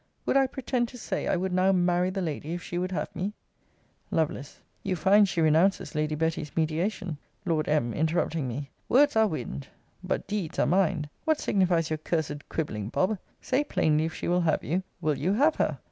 [0.25, 3.15] Would I pretend to say, I would now marry the lady, if she would have
[3.15, 3.33] me?
[4.09, 4.41] Lovel.
[4.81, 7.93] You find she renounces Lady Betty's mediation Lord M.
[7.93, 9.67] [Interrupting me.] Words are wind;
[10.03, 13.19] but deeds are mind: What signifies your cursed quibbling, Bob?
[13.41, 15.77] Say plainly, if she will have you, will you have her?